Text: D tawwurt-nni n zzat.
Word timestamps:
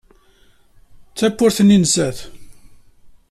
D 1.11 1.13
tawwurt-nni 1.17 1.77
n 1.81 1.83
zzat. 1.91 2.19